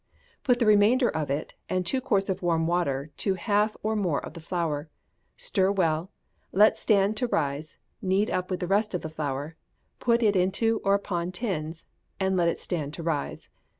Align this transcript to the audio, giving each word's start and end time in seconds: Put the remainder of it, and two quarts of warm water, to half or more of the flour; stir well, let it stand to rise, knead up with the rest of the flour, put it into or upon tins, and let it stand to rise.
Put 0.43 0.57
the 0.57 0.65
remainder 0.65 1.09
of 1.11 1.29
it, 1.29 1.53
and 1.69 1.85
two 1.85 2.01
quarts 2.01 2.27
of 2.27 2.41
warm 2.41 2.65
water, 2.65 3.11
to 3.17 3.35
half 3.35 3.77
or 3.83 3.95
more 3.95 4.19
of 4.19 4.33
the 4.33 4.39
flour; 4.41 4.89
stir 5.37 5.71
well, 5.71 6.11
let 6.51 6.73
it 6.73 6.77
stand 6.79 7.15
to 7.17 7.27
rise, 7.27 7.77
knead 8.01 8.31
up 8.31 8.49
with 8.49 8.61
the 8.61 8.67
rest 8.67 8.95
of 8.95 9.01
the 9.01 9.09
flour, 9.09 9.57
put 9.99 10.23
it 10.23 10.35
into 10.35 10.81
or 10.83 10.95
upon 10.95 11.31
tins, 11.31 11.85
and 12.19 12.35
let 12.35 12.49
it 12.49 12.59
stand 12.59 12.95
to 12.95 13.03
rise. 13.03 13.51